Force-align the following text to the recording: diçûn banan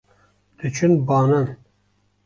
diçûn 0.59 0.93
banan 1.07 1.47